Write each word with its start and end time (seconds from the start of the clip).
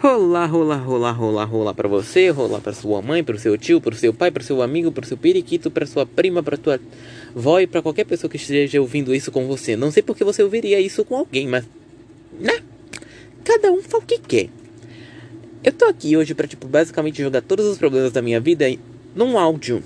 Rolar, 0.00 0.46
rolar, 0.46 0.76
rolar, 0.76 1.12
rolar, 1.12 1.44
rolar 1.44 1.74
para 1.74 1.88
você, 1.88 2.28
rolar 2.30 2.60
para 2.60 2.72
sua 2.72 3.02
mãe, 3.02 3.24
para 3.24 3.34
o 3.34 3.38
seu 3.38 3.58
tio, 3.58 3.80
para 3.80 3.92
o 3.92 3.96
seu 3.96 4.14
pai, 4.14 4.30
para 4.30 4.40
o 4.40 4.44
seu 4.44 4.62
amigo, 4.62 4.92
para 4.92 5.04
o 5.04 5.06
seu 5.06 5.16
periquito, 5.16 5.72
para 5.72 5.84
sua 5.86 6.06
prima, 6.06 6.40
para 6.40 6.56
tua 6.56 6.78
avó 7.34 7.58
e 7.58 7.66
para 7.66 7.82
qualquer 7.82 8.04
pessoa 8.04 8.30
que 8.30 8.36
esteja 8.36 8.80
ouvindo 8.80 9.12
isso 9.12 9.32
com 9.32 9.48
você. 9.48 9.74
Não 9.74 9.90
sei 9.90 10.00
porque 10.00 10.22
você 10.22 10.40
ouviria 10.40 10.80
isso 10.80 11.04
com 11.04 11.16
alguém, 11.16 11.48
mas 11.48 11.64
né? 12.38 12.62
Cada 13.42 13.72
um 13.72 13.82
faz 13.82 14.04
o 14.04 14.06
que 14.06 14.18
quer. 14.18 14.48
Eu 15.64 15.72
tô 15.72 15.86
aqui 15.86 16.16
hoje 16.16 16.32
para 16.32 16.46
tipo 16.46 16.68
basicamente 16.68 17.20
jogar 17.20 17.42
todos 17.42 17.66
os 17.66 17.76
problemas 17.76 18.12
da 18.12 18.22
minha 18.22 18.38
vida 18.38 18.66
num 19.16 19.36
áudio. 19.36 19.82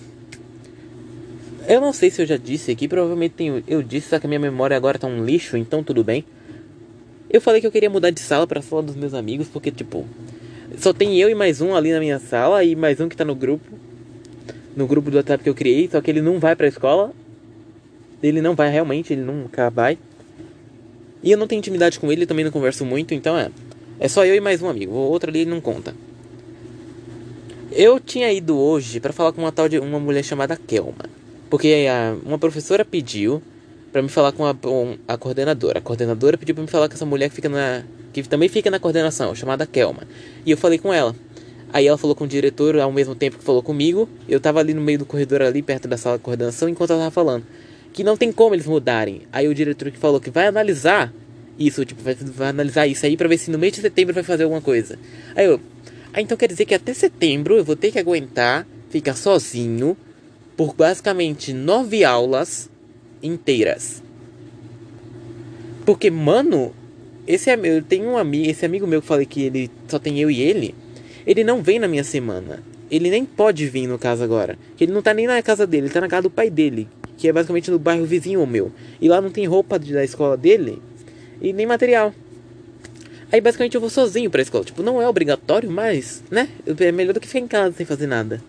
Eu 1.66 1.80
não 1.80 1.92
sei 1.94 2.10
se 2.10 2.20
eu 2.20 2.26
já 2.26 2.36
disse 2.36 2.70
aqui, 2.70 2.86
provavelmente 2.86 3.32
tenho, 3.32 3.64
eu 3.66 3.82
disse, 3.82 4.10
só 4.10 4.18
que 4.18 4.26
a 4.26 4.28
minha 4.28 4.40
memória 4.40 4.76
agora 4.76 4.98
tá 4.98 5.06
um 5.06 5.24
lixo, 5.24 5.56
então 5.56 5.82
tudo 5.82 6.04
bem. 6.04 6.22
Eu 7.32 7.40
falei 7.40 7.62
que 7.62 7.66
eu 7.66 7.72
queria 7.72 7.88
mudar 7.88 8.10
de 8.10 8.20
sala 8.20 8.46
para 8.46 8.60
a 8.60 8.62
sala 8.62 8.82
dos 8.82 8.94
meus 8.94 9.14
amigos, 9.14 9.48
porque, 9.48 9.70
tipo, 9.70 10.06
só 10.76 10.92
tem 10.92 11.18
eu 11.18 11.30
e 11.30 11.34
mais 11.34 11.62
um 11.62 11.74
ali 11.74 11.90
na 11.90 11.98
minha 11.98 12.18
sala 12.18 12.62
e 12.62 12.76
mais 12.76 13.00
um 13.00 13.08
que 13.08 13.16
tá 13.16 13.24
no 13.24 13.34
grupo. 13.34 13.66
No 14.76 14.86
grupo 14.86 15.10
do 15.10 15.16
WhatsApp 15.16 15.42
que 15.42 15.48
eu 15.48 15.54
criei, 15.54 15.88
só 15.90 16.00
que 16.02 16.10
ele 16.10 16.20
não 16.20 16.38
vai 16.38 16.54
pra 16.54 16.68
escola. 16.68 17.10
Ele 18.22 18.42
não 18.42 18.54
vai 18.54 18.70
realmente, 18.70 19.14
ele 19.14 19.22
nunca 19.22 19.70
vai. 19.70 19.98
E 21.22 21.30
eu 21.30 21.38
não 21.38 21.46
tenho 21.46 21.60
intimidade 21.60 21.98
com 21.98 22.12
ele, 22.12 22.26
também 22.26 22.44
não 22.44 22.52
converso 22.52 22.84
muito, 22.84 23.14
então 23.14 23.36
é. 23.38 23.50
É 23.98 24.08
só 24.08 24.26
eu 24.26 24.34
e 24.34 24.40
mais 24.40 24.60
um 24.60 24.68
amigo, 24.68 24.92
o 24.92 25.10
outro 25.10 25.30
ali 25.30 25.46
não 25.46 25.60
conta. 25.60 25.94
Eu 27.70 27.98
tinha 27.98 28.30
ido 28.30 28.58
hoje 28.58 29.00
para 29.00 29.12
falar 29.12 29.32
com 29.32 29.40
uma 29.40 29.52
tal 29.52 29.68
de 29.68 29.78
uma 29.78 29.98
mulher 29.98 30.22
chamada 30.22 30.56
Kelma. 30.56 31.06
Porque 31.48 31.86
a, 31.88 32.14
uma 32.26 32.38
professora 32.38 32.84
pediu 32.84 33.42
para 33.92 34.02
me 34.02 34.08
falar 34.08 34.32
com 34.32 34.46
a, 34.46 34.56
a 35.06 35.16
coordenadora. 35.16 35.78
A 35.78 35.82
coordenadora 35.82 36.38
pediu 36.38 36.54
para 36.54 36.62
me 36.62 36.70
falar 36.70 36.88
com 36.88 36.94
essa 36.94 37.06
mulher 37.06 37.28
que 37.28 37.36
fica 37.36 37.48
na 37.48 37.82
que 38.12 38.22
também 38.24 38.48
fica 38.48 38.70
na 38.70 38.78
coordenação, 38.78 39.34
chamada 39.34 39.66
Kelma. 39.66 40.02
E 40.44 40.50
eu 40.50 40.56
falei 40.56 40.78
com 40.78 40.92
ela. 40.92 41.14
Aí 41.72 41.86
ela 41.86 41.96
falou 41.96 42.14
com 42.14 42.24
o 42.24 42.28
diretor 42.28 42.78
ao 42.78 42.92
mesmo 42.92 43.14
tempo 43.14 43.38
que 43.38 43.44
falou 43.44 43.62
comigo. 43.62 44.08
Eu 44.28 44.38
tava 44.38 44.60
ali 44.60 44.74
no 44.74 44.82
meio 44.82 44.98
do 44.98 45.06
corredor 45.06 45.40
ali 45.40 45.62
perto 45.62 45.88
da 45.88 45.96
sala 45.96 46.18
de 46.18 46.24
coordenação 46.24 46.68
enquanto 46.68 46.90
ela 46.90 47.00
tava 47.00 47.10
falando 47.10 47.44
que 47.92 48.02
não 48.02 48.16
tem 48.16 48.32
como 48.32 48.54
eles 48.54 48.66
mudarem. 48.66 49.22
Aí 49.32 49.46
o 49.46 49.54
diretor 49.54 49.90
que 49.90 49.98
falou 49.98 50.20
que 50.20 50.30
vai 50.30 50.46
analisar 50.46 51.12
isso, 51.58 51.84
tipo, 51.84 52.02
vai, 52.02 52.14
vai 52.14 52.48
analisar 52.48 52.86
isso 52.86 53.04
aí 53.04 53.16
para 53.16 53.28
ver 53.28 53.38
se 53.38 53.50
no 53.50 53.58
mês 53.58 53.74
de 53.74 53.80
setembro 53.80 54.14
vai 54.14 54.22
fazer 54.22 54.44
alguma 54.44 54.62
coisa. 54.62 54.98
Aí 55.36 55.44
eu, 55.44 55.60
ah, 56.12 56.20
então 56.20 56.36
quer 56.36 56.48
dizer 56.48 56.64
que 56.64 56.74
até 56.74 56.94
setembro 56.94 57.56
eu 57.56 57.64
vou 57.64 57.76
ter 57.76 57.92
que 57.92 57.98
aguentar 57.98 58.66
ficar 58.88 59.14
sozinho 59.14 59.96
por 60.56 60.74
basicamente 60.74 61.52
nove 61.52 62.04
aulas 62.04 62.70
inteiras. 63.22 64.02
Porque, 65.84 66.10
mano, 66.10 66.72
esse 67.26 67.50
é 67.50 67.56
meu, 67.56 67.82
tem 67.82 68.06
um 68.06 68.16
amigo, 68.16 68.50
esse 68.50 68.64
amigo 68.64 68.86
meu 68.86 69.00
que 69.00 69.06
falei 69.06 69.26
que 69.26 69.42
ele 69.42 69.70
só 69.88 69.98
tem 69.98 70.18
eu 70.20 70.30
e 70.30 70.40
ele, 70.40 70.74
ele 71.26 71.44
não 71.44 71.62
vem 71.62 71.78
na 71.78 71.88
minha 71.88 72.04
semana. 72.04 72.62
Ele 72.90 73.10
nem 73.10 73.24
pode 73.24 73.66
vir 73.68 73.86
no 73.86 73.98
caso 73.98 74.22
agora. 74.22 74.58
Ele 74.78 74.92
não 74.92 75.00
tá 75.00 75.14
nem 75.14 75.26
na 75.26 75.40
casa 75.42 75.66
dele, 75.66 75.86
ele 75.86 75.94
tá 75.94 76.00
na 76.00 76.08
casa 76.08 76.22
do 76.22 76.30
pai 76.30 76.50
dele, 76.50 76.88
que 77.16 77.26
é 77.26 77.32
basicamente 77.32 77.70
no 77.70 77.78
bairro 77.78 78.04
vizinho 78.04 78.46
meu. 78.46 78.70
E 79.00 79.08
lá 79.08 79.20
não 79.20 79.30
tem 79.30 79.46
roupa 79.46 79.78
da 79.78 80.04
escola 80.04 80.36
dele 80.36 80.80
e 81.40 81.52
nem 81.52 81.66
material. 81.66 82.12
Aí 83.32 83.40
basicamente 83.40 83.74
eu 83.74 83.80
vou 83.80 83.88
sozinho 83.88 84.30
pra 84.30 84.42
escola. 84.42 84.64
Tipo, 84.64 84.82
não 84.82 85.00
é 85.00 85.08
obrigatório, 85.08 85.70
mas, 85.70 86.22
né? 86.30 86.48
É 86.66 86.92
melhor 86.92 87.14
do 87.14 87.20
que 87.20 87.26
ficar 87.26 87.38
em 87.38 87.48
casa 87.48 87.74
sem 87.74 87.86
fazer 87.86 88.06
nada. 88.06 88.42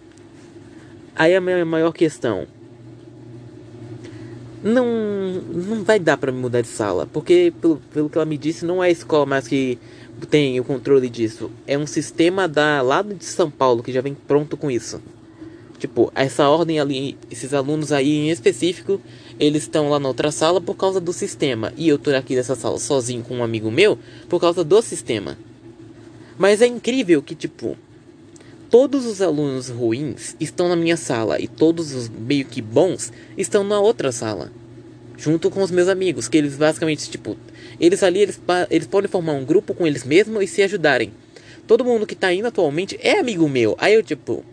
Aí 1.15 1.33
a 1.33 1.39
minha 1.39 1.63
maior 1.63 1.93
questão 1.93 2.47
não 4.63 4.85
não 5.53 5.83
vai 5.83 5.99
dar 5.99 6.17
para 6.17 6.31
me 6.31 6.39
mudar 6.39 6.61
de 6.61 6.67
sala, 6.67 7.07
porque 7.11 7.53
pelo, 7.59 7.77
pelo 7.93 8.09
que 8.09 8.17
ela 8.17 8.25
me 8.25 8.37
disse, 8.37 8.65
não 8.65 8.83
é 8.83 8.87
a 8.87 8.91
escola 8.91 9.25
mais 9.25 9.47
que 9.47 9.77
tem 10.29 10.59
o 10.59 10.63
controle 10.63 11.09
disso, 11.09 11.51
é 11.67 11.77
um 11.77 11.85
sistema 11.85 12.47
da 12.47 12.81
lado 12.81 13.13
de 13.13 13.25
São 13.25 13.51
Paulo 13.51 13.83
que 13.83 13.91
já 13.91 13.99
vem 13.99 14.13
pronto 14.13 14.55
com 14.55 14.71
isso. 14.71 15.01
Tipo, 15.77 16.09
essa 16.15 16.47
ordem 16.47 16.79
ali, 16.79 17.17
esses 17.29 17.53
alunos 17.53 17.91
aí 17.91 18.09
em 18.09 18.29
específico, 18.29 19.01
eles 19.37 19.63
estão 19.63 19.89
lá 19.89 19.99
na 19.99 20.07
outra 20.07 20.31
sala 20.31 20.61
por 20.61 20.75
causa 20.75 21.01
do 21.01 21.11
sistema, 21.11 21.73
e 21.75 21.89
eu 21.89 21.97
tô 21.97 22.11
aqui 22.11 22.35
nessa 22.35 22.55
sala 22.55 22.79
sozinho 22.79 23.21
com 23.21 23.37
um 23.37 23.43
amigo 23.43 23.69
meu 23.69 23.99
por 24.29 24.39
causa 24.39 24.63
do 24.63 24.81
sistema. 24.81 25.37
Mas 26.37 26.61
é 26.61 26.67
incrível 26.67 27.21
que 27.21 27.35
tipo 27.35 27.77
todos 28.73 29.05
os 29.05 29.21
alunos 29.21 29.69
ruins 29.69 30.35
estão 30.39 30.67
na 30.67 30.75
minha 30.75 30.97
sala 30.97 31.39
e 31.39 31.47
todos 31.47 31.93
os 31.93 32.09
meio 32.09 32.43
que 32.45 32.59
bons 32.59 33.11
estão 33.37 33.63
na 33.63 33.79
outra 33.79 34.11
sala. 34.11 34.51
Junto 35.17 35.49
com 35.49 35.61
os 35.61 35.71
meus 35.71 35.87
amigos, 35.87 36.27
que 36.27 36.37
eles 36.37 36.55
basicamente, 36.55 37.09
tipo, 37.09 37.37
eles 37.79 38.03
ali, 38.03 38.19
eles, 38.19 38.39
eles 38.69 38.87
podem 38.87 39.09
formar 39.09 39.33
um 39.33 39.45
grupo 39.45 39.73
com 39.73 39.85
eles 39.85 40.03
mesmos 40.03 40.43
e 40.43 40.47
se 40.47 40.61
ajudarem. 40.63 41.11
Todo 41.67 41.85
mundo 41.85 42.05
que 42.05 42.15
tá 42.15 42.33
indo 42.33 42.47
atualmente 42.47 42.99
é 43.01 43.19
amigo 43.19 43.47
meu. 43.47 43.75
Aí 43.77 43.93
eu, 43.93 44.03
tipo, 44.03 44.43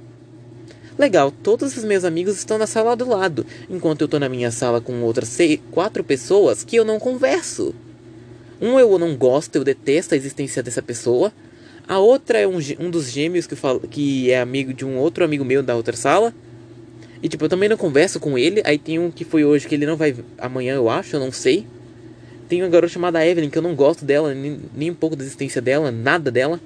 legal, 0.99 1.31
todos 1.31 1.77
os 1.77 1.85
meus 1.85 2.05
amigos 2.05 2.37
estão 2.37 2.59
na 2.59 2.67
sala 2.67 2.95
do 2.95 3.09
lado, 3.09 3.45
enquanto 3.69 4.03
eu 4.03 4.09
tô 4.09 4.19
na 4.19 4.29
minha 4.29 4.51
sala 4.51 4.81
com 4.81 5.03
outras 5.03 5.29
seis, 5.29 5.59
quatro 5.71 6.05
pessoas 6.05 6.63
que 6.63 6.77
eu 6.77 6.85
não 6.85 7.01
converso. 7.01 7.75
Um 8.61 8.79
eu 8.79 8.99
não 8.99 9.17
gosto, 9.17 9.57
eu 9.57 9.65
detesto 9.65 10.15
a 10.15 10.17
existência 10.17 10.63
dessa 10.63 10.83
pessoa. 10.83 11.33
A 11.89 11.99
outra 11.99 12.39
é 12.39 12.47
um, 12.47 12.59
um 12.79 12.91
dos 12.91 13.11
gêmeos 13.11 13.47
que, 13.47 13.57
fala, 13.57 13.81
que 13.81 14.31
é 14.31 14.39
amigo 14.39 14.75
de 14.75 14.85
um 14.85 14.99
outro 14.99 15.25
amigo 15.25 15.45
meu 15.45 15.63
da 15.63 15.75
outra 15.75 15.97
sala. 15.97 16.35
E 17.23 17.29
tipo, 17.29 17.45
eu 17.45 17.49
também 17.49 17.69
não 17.69 17.77
converso 17.77 18.19
com 18.19 18.39
ele. 18.39 18.63
Aí 18.65 18.79
tem 18.79 18.99
um 18.99 19.11
que 19.11 19.25
foi 19.25 19.45
hoje 19.45 19.69
que 19.69 19.75
ele 19.75 19.87
não 19.87 19.97
vai 19.97 20.15
amanhã, 20.39 20.75
eu 20.75 20.89
acho, 20.89 21.17
eu 21.17 21.21
não 21.21 21.33
sei. 21.33 21.67
Tem 22.49 22.63
uma 22.63 22.69
garota 22.69 22.93
chamada 22.93 23.25
Evelyn 23.25 23.51
que 23.51 23.59
eu 23.59 23.63
não 23.63 23.75
gosto 23.75 24.05
dela, 24.05 24.35
nem, 24.35 24.61
nem 24.75 24.91
um 24.91 24.95
pouco 24.95 25.15
da 25.15 25.23
existência 25.23 25.61
dela, 25.61 25.91
nada 25.91 26.31
dela. 26.31 26.61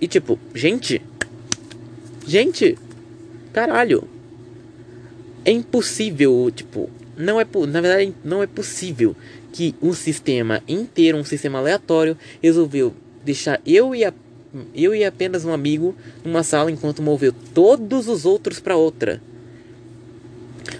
E 0.00 0.08
tipo, 0.08 0.38
gente. 0.54 1.00
Gente! 2.26 2.78
Caralho! 3.52 4.08
É 5.44 5.50
impossível, 5.50 6.50
tipo, 6.54 6.88
não 7.16 7.40
é 7.40 7.46
na 7.68 7.80
verdade 7.80 8.14
não 8.24 8.42
é 8.42 8.46
possível 8.46 9.14
que 9.52 9.74
um 9.82 9.92
sistema 9.92 10.62
inteiro, 10.66 11.18
um 11.18 11.24
sistema 11.24 11.58
aleatório 11.58 12.16
resolveu 12.40 12.94
deixar 13.24 13.60
eu 13.66 13.94
e, 13.94 14.04
a, 14.04 14.12
eu 14.74 14.94
e 14.94 15.04
apenas 15.04 15.44
um 15.44 15.52
amigo 15.52 15.94
numa 16.24 16.42
sala 16.42 16.70
enquanto 16.70 17.02
moveu 17.02 17.32
todos 17.54 18.08
os 18.08 18.24
outros 18.24 18.58
para 18.58 18.76
outra. 18.76 19.20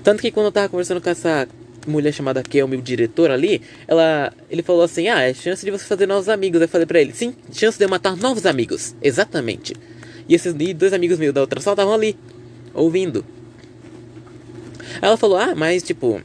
Tanto 0.03 0.21
que 0.21 0.31
quando 0.31 0.47
eu 0.47 0.53
tava 0.53 0.69
conversando 0.69 1.01
com 1.01 1.11
essa 1.11 1.49
mulher 1.87 2.13
chamada 2.13 2.43
Kelmy, 2.43 2.77
o 2.77 2.83
diretor 2.83 3.31
ali, 3.31 3.63
ela, 3.87 4.33
ele 4.51 4.63
falou 4.63 4.83
assim: 4.83 5.09
Ah, 5.09 5.21
é 5.23 5.35
chance 5.35 5.65
de 5.65 5.71
você 5.71 5.85
fazer 5.85 6.07
novos 6.07 6.29
amigos. 6.29 6.61
Eu 6.61 6.69
falei 6.69 6.87
pra 6.87 7.01
ele: 7.01 7.13
Sim, 7.13 7.35
chance 7.53 7.79
de 7.79 7.85
eu 7.85 7.89
matar 7.89 8.17
novos 8.17 8.47
amigos. 8.47 8.95
Exatamente. 9.03 9.75
E 10.29 10.35
esses 10.35 10.55
e 10.59 10.75
dois 10.75 10.93
amigos 10.93 11.19
meus 11.19 11.35
da 11.35 11.41
outra 11.41 11.61
sala 11.61 11.75
estavam 11.75 11.95
ali, 11.95 12.17
ouvindo. 12.75 13.25
Ela 15.01 15.17
falou: 15.17 15.37
Ah, 15.37 15.55
mas 15.55 15.83
tipo, 15.83 16.21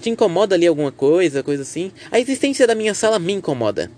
te 0.00 0.10
incomoda 0.10 0.54
ali 0.54 0.66
alguma 0.66 0.92
coisa, 0.92 1.42
coisa 1.42 1.62
assim? 1.62 1.92
A 2.10 2.20
existência 2.20 2.66
da 2.66 2.74
minha 2.74 2.94
sala 2.94 3.18
me 3.18 3.32
incomoda. 3.32 3.90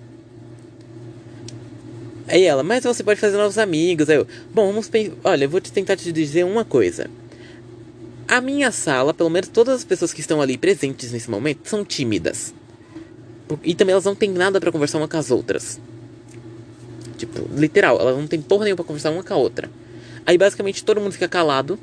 Aí 2.26 2.44
ela, 2.44 2.62
mas 2.62 2.84
você 2.84 3.02
pode 3.02 3.20
fazer 3.20 3.36
novos 3.36 3.58
amigos. 3.58 4.08
Aí 4.08 4.16
eu, 4.16 4.26
bom, 4.52 4.66
vamos 4.66 4.90
Olha, 5.22 5.44
eu 5.44 5.48
vou 5.48 5.60
te 5.60 5.70
tentar 5.70 5.96
te 5.96 6.10
dizer 6.10 6.44
uma 6.44 6.64
coisa. 6.64 7.10
A 8.26 8.40
minha 8.40 8.72
sala, 8.72 9.12
pelo 9.12 9.28
menos 9.28 9.48
todas 9.48 9.74
as 9.76 9.84
pessoas 9.84 10.12
que 10.12 10.20
estão 10.20 10.40
ali 10.40 10.56
presentes 10.56 11.12
nesse 11.12 11.30
momento, 11.30 11.68
são 11.68 11.84
tímidas. 11.84 12.54
E 13.62 13.74
também 13.74 13.92
elas 13.92 14.04
não 14.04 14.14
têm 14.14 14.30
nada 14.30 14.58
para 14.58 14.72
conversar 14.72 14.98
uma 14.98 15.06
com 15.06 15.16
as 15.18 15.30
outras. 15.30 15.78
Tipo, 17.18 17.46
literal, 17.54 18.00
elas 18.00 18.16
não 18.16 18.26
têm 18.26 18.40
porra 18.40 18.64
nenhuma 18.64 18.76
pra 18.76 18.84
conversar 18.84 19.10
uma 19.10 19.22
com 19.22 19.34
a 19.34 19.36
outra. 19.36 19.70
Aí 20.24 20.38
basicamente 20.38 20.82
todo 20.82 21.00
mundo 21.00 21.12
fica 21.12 21.28
calado. 21.28 21.78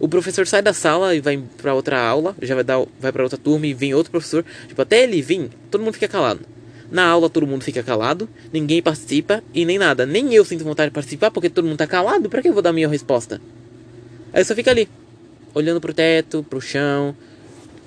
O 0.00 0.08
professor 0.08 0.46
sai 0.46 0.62
da 0.62 0.72
sala 0.72 1.14
e 1.14 1.20
vai 1.20 1.42
para 1.58 1.74
outra 1.74 2.00
aula, 2.00 2.34
já 2.40 2.54
vai 2.54 2.64
dar, 2.64 2.84
vai 2.98 3.12
para 3.12 3.22
outra 3.22 3.38
turma 3.38 3.66
e 3.66 3.74
vem 3.74 3.92
outro 3.94 4.10
professor. 4.10 4.44
Tipo, 4.66 4.80
até 4.80 5.02
ele 5.02 5.20
vir, 5.20 5.50
todo 5.70 5.82
mundo 5.82 5.94
fica 5.94 6.08
calado. 6.08 6.40
Na 6.90 7.06
aula 7.06 7.28
todo 7.28 7.46
mundo 7.46 7.62
fica 7.62 7.82
calado, 7.82 8.26
ninguém 8.50 8.80
participa 8.80 9.42
e 9.52 9.66
nem 9.66 9.76
nada. 9.76 10.06
Nem 10.06 10.32
eu 10.32 10.44
sinto 10.44 10.64
vontade 10.64 10.88
de 10.88 10.94
participar 10.94 11.30
porque 11.30 11.50
todo 11.50 11.66
mundo 11.66 11.76
tá 11.76 11.86
calado. 11.86 12.30
Pra 12.30 12.40
que 12.40 12.48
eu 12.48 12.54
vou 12.54 12.62
dar 12.62 12.72
minha 12.72 12.88
resposta? 12.88 13.40
Aí 14.32 14.44
só 14.44 14.54
fico 14.54 14.70
ali, 14.70 14.88
olhando 15.58 15.80
pro 15.80 15.92
teto, 15.92 16.44
pro 16.48 16.60
chão, 16.60 17.14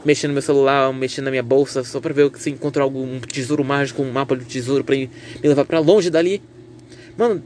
mexendo 0.03 0.29
no 0.29 0.33
meu 0.33 0.41
celular, 0.41 0.93
mexendo 0.93 1.25
na 1.25 1.31
minha 1.31 1.43
bolsa, 1.43 1.83
só 1.83 1.99
pra 1.99 2.13
ver 2.13 2.29
se 2.35 2.49
encontro 2.49 2.83
algum 2.83 3.19
tesouro 3.21 3.63
mágico, 3.63 4.01
um 4.01 4.11
mapa 4.11 4.35
do 4.35 4.43
tesouro 4.43 4.83
pra 4.83 4.95
me 4.95 5.09
levar 5.41 5.65
pra 5.65 5.79
longe 5.79 6.09
dali. 6.09 6.41
Mano, 7.17 7.41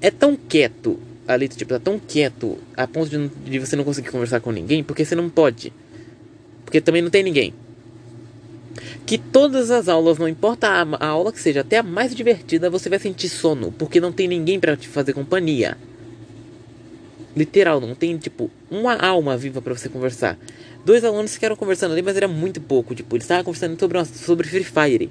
é 0.00 0.10
tão 0.10 0.36
quieto 0.36 0.98
ali, 1.26 1.48
tipo, 1.48 1.72
tá 1.72 1.80
tão 1.80 1.98
quieto 1.98 2.58
a 2.76 2.86
ponto 2.86 3.10
de, 3.10 3.28
de 3.50 3.58
você 3.58 3.74
não 3.74 3.84
conseguir 3.84 4.10
conversar 4.10 4.40
com 4.40 4.52
ninguém, 4.52 4.84
porque 4.84 5.04
você 5.04 5.14
não 5.14 5.28
pode. 5.28 5.72
Porque 6.64 6.80
também 6.80 7.02
não 7.02 7.10
tem 7.10 7.22
ninguém 7.22 7.52
que 9.06 9.18
todas 9.18 9.70
as 9.70 9.88
aulas, 9.88 10.18
não 10.18 10.28
importa 10.28 10.68
a, 10.68 10.82
a, 10.82 11.06
aula 11.08 11.32
que 11.32 11.40
seja, 11.40 11.60
até 11.60 11.78
a 11.78 11.82
mais 11.82 12.14
divertida, 12.14 12.70
você 12.70 12.88
vai 12.88 12.98
sentir 12.98 13.28
sono, 13.28 13.72
porque 13.72 14.00
não 14.00 14.10
tem 14.10 14.26
ninguém 14.26 14.58
para 14.58 14.76
te 14.76 14.88
fazer 14.88 15.12
companhia. 15.12 15.76
Literal, 17.36 17.80
não 17.80 17.94
tem 17.94 18.16
tipo 18.16 18.50
uma 18.70 18.94
alma 18.96 19.36
viva 19.36 19.60
para 19.60 19.74
você 19.74 19.88
conversar. 19.88 20.38
Dois 20.84 21.04
alunos 21.04 21.34
ficaram 21.34 21.56
conversando 21.56 21.92
ali, 21.92 22.02
mas 22.02 22.16
era 22.16 22.28
muito 22.28 22.60
pouco, 22.60 22.94
tipo, 22.94 23.16
eles 23.16 23.24
estavam 23.24 23.44
conversando 23.44 23.78
sobre, 23.78 23.98
uma, 23.98 24.04
sobre 24.04 24.46
Free 24.46 24.64
Fire. 24.64 25.10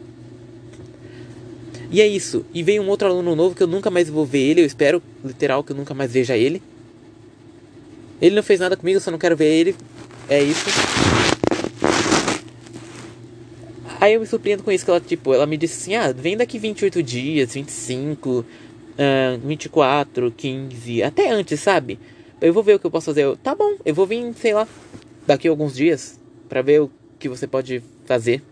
E 1.94 2.02
é 2.02 2.08
isso. 2.08 2.44
E 2.54 2.64
veio 2.64 2.82
um 2.82 2.90
outro 2.90 3.08
aluno 3.08 3.36
novo 3.36 3.54
que 3.54 3.62
eu 3.62 3.68
nunca 3.68 3.92
mais 3.92 4.10
vou 4.10 4.26
ver 4.26 4.40
ele. 4.40 4.62
Eu 4.62 4.66
espero, 4.66 5.02
literal, 5.24 5.64
que 5.64 5.74
eu 5.74 5.76
nunca 5.76 5.94
mais 5.94 6.12
veja 6.12 6.36
ele. 6.36 6.60
Ele 8.20 8.36
não 8.36 8.42
fez 8.42 8.60
nada 8.60 8.76
comigo, 8.76 9.00
só 9.00 9.12
não 9.12 9.20
quero 9.20 9.38
ver 9.38 9.54
ele. 9.54 9.76
É 10.28 10.42
isso. 10.42 10.66
Aí 14.02 14.16
eu 14.16 14.20
me 14.20 14.26
surpreendo 14.26 14.64
com 14.64 14.72
isso, 14.72 14.84
que 14.84 14.90
ela, 14.90 15.00
tipo, 15.00 15.34
ela 15.34 15.46
me 15.46 15.56
disse 15.56 15.82
assim, 15.82 15.96
ah, 15.96 16.12
vem 16.12 16.36
daqui 16.36 16.58
28 16.58 17.04
dias, 17.04 17.54
25, 17.54 18.44
uh, 18.94 19.40
24, 19.48 20.32
15, 20.32 21.04
até 21.04 21.30
antes, 21.32 21.60
sabe? 21.60 22.00
Eu 22.42 22.54
vou 22.54 22.64
ver 22.64 22.76
o 22.76 22.80
que 22.80 22.86
eu 22.86 22.92
posso 22.92 23.06
fazer. 23.06 23.24
Eu, 23.24 23.38
tá 23.38 23.56
bom, 23.56 23.76
eu 23.86 23.94
vou 23.94 24.06
vir, 24.06 24.34
sei 24.36 24.54
lá, 24.54 24.68
daqui 25.26 25.48
a 25.48 25.52
alguns 25.52 25.76
dias, 25.76 26.20
para 26.50 26.62
ver 26.62 26.82
o 26.82 26.92
que 27.18 27.30
você 27.30 27.48
pode 27.48 27.82
fazer. 28.06 28.44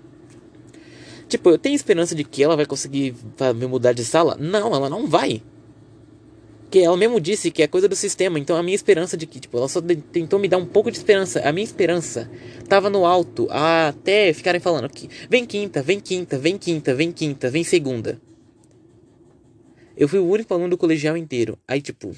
Tipo, 1.28 1.50
eu 1.50 1.58
tenho 1.58 1.76
esperança 1.76 2.14
de 2.14 2.24
que 2.24 2.44
ela 2.44 2.56
vai 2.56 2.66
conseguir 2.66 3.16
me 3.56 3.66
mudar 3.66 3.94
de 3.94 4.04
sala? 4.04 4.36
Não, 4.40 4.74
ela 4.76 4.90
não 4.90 5.08
vai. 5.08 5.42
Porque 6.64 6.80
ela 6.80 6.96
mesmo 6.96 7.20
disse 7.20 7.52
que 7.52 7.62
é 7.62 7.68
coisa 7.68 7.88
do 7.90 7.98
sistema, 7.98 8.40
então 8.40 8.56
a 8.56 8.64
minha 8.64 8.76
esperança 8.76 9.18
de 9.18 9.26
que, 9.26 9.42
tipo, 9.42 9.58
ela 9.58 9.68
só 9.68 9.82
tentou 9.82 10.40
me 10.40 10.48
dar 10.48 10.58
um 10.58 10.66
pouco 10.66 10.90
de 10.90 10.98
esperança. 10.98 11.42
A 11.42 11.52
minha 11.52 11.66
esperança 11.66 12.32
tava 12.70 12.90
no 12.90 13.06
alto 13.06 13.46
até 13.50 14.32
ficarem 14.32 14.62
falando 14.62 14.88
que 14.88 15.10
vem 15.30 15.46
quinta, 15.46 15.82
vem 15.82 16.00
quinta, 16.00 16.38
vem 16.38 16.58
quinta, 16.58 16.96
vem 16.96 17.12
quinta, 17.12 17.50
vem 17.50 17.64
segunda. 17.66 18.22
Eu 19.96 20.08
fui 20.08 20.20
o 20.20 20.28
único 20.28 20.54
aluno 20.54 20.70
do 20.70 20.78
colegial 20.78 21.18
inteiro. 21.18 21.58
Aí, 21.68 21.82
tipo. 21.82 22.16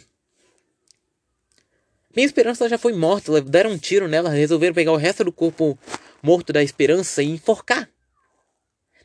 Minha 2.15 2.25
esperança 2.25 2.69
já 2.69 2.77
foi 2.77 2.93
morta. 2.93 3.41
Deram 3.41 3.71
um 3.71 3.77
tiro 3.77 4.07
nela, 4.07 4.29
resolveram 4.29 4.73
pegar 4.73 4.91
o 4.91 4.97
resto 4.97 5.23
do 5.23 5.31
corpo 5.31 5.77
morto 6.21 6.53
da 6.53 6.63
esperança 6.63 7.21
e 7.21 7.29
enforcar. 7.29 7.89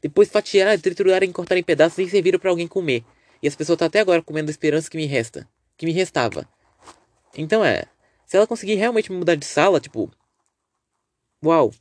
Depois 0.00 0.28
fatiar, 0.28 0.78
triturar 0.80 1.22
e 1.22 1.32
cortar 1.32 1.56
em 1.56 1.62
pedaços 1.62 1.98
e 1.98 2.08
serviram 2.08 2.38
para 2.38 2.50
alguém 2.50 2.68
comer. 2.68 3.04
E 3.42 3.48
as 3.48 3.56
pessoas 3.56 3.76
estão 3.76 3.86
até 3.86 4.00
agora 4.00 4.22
comendo 4.22 4.48
a 4.48 4.52
esperança 4.52 4.90
que 4.90 4.96
me 4.96 5.06
resta. 5.06 5.48
Que 5.76 5.86
me 5.86 5.92
restava. 5.92 6.48
Então 7.36 7.64
é. 7.64 7.84
Se 8.26 8.36
ela 8.36 8.46
conseguir 8.46 8.74
realmente 8.74 9.10
me 9.10 9.18
mudar 9.18 9.34
de 9.34 9.46
sala, 9.46 9.80
tipo. 9.80 10.10
Uau. 11.44 11.72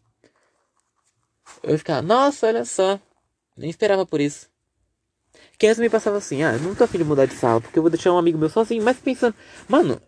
Eu 1.63 1.72
ia 1.72 1.78
ficar, 1.78 2.01
nossa, 2.01 2.48
olha 2.48 2.66
só. 2.66 3.00
Nem 3.56 3.69
esperava 3.69 4.06
por 4.06 4.22
isso. 4.22 4.50
Que 5.57 5.68
antes 5.68 5.80
me 5.80 5.89
passava 5.89 6.18
assim, 6.18 6.44
ah, 6.44 6.57
não 6.57 6.75
tô 6.75 6.84
afim 6.84 6.98
de 6.98 7.04
mudar 7.04 7.25
de 7.25 7.34
sala, 7.34 7.60
porque 7.60 7.78
eu 7.78 7.84
vou 7.84 7.89
deixar 7.89 8.12
um 8.13 8.18
amigo 8.18 8.38
meu 8.38 8.50
sozinho. 8.50 8.84
Mas 8.84 8.98
pensando, 8.98 9.36
mano. 9.68 10.01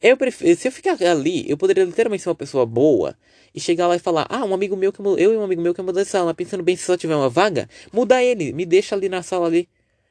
Eu 0.00 0.16
prefiro, 0.16 0.54
se 0.56 0.68
eu 0.68 0.72
ficar 0.72 1.02
ali, 1.02 1.50
eu 1.50 1.56
poderia 1.56 1.82
literalmente 1.82 2.22
ser 2.22 2.28
uma 2.28 2.34
pessoa 2.34 2.66
boa 2.66 3.16
e 3.54 3.58
chegar 3.58 3.88
lá 3.88 3.96
e 3.96 3.98
falar: 3.98 4.26
Ah, 4.28 4.44
um 4.44 4.54
amigo 4.54 4.76
meu 4.76 4.92
que 4.92 5.00
eu 5.00 5.32
e 5.32 5.36
um 5.36 5.42
amigo 5.42 5.62
meu 5.62 5.74
que 5.74 5.80
mudar 5.82 6.02
de 6.02 6.08
sala, 6.08 6.34
pensando 6.34 6.62
bem 6.62 6.76
se 6.76 6.84
só 6.84 6.96
tiver 6.96 7.16
uma 7.16 7.30
vaga, 7.30 7.68
mudar 7.92 8.22
ele, 8.22 8.52
me 8.52 8.66
deixa 8.66 8.94
ali 8.94 9.08
na 9.08 9.22
sala 9.22 9.46
ali. 9.46 9.68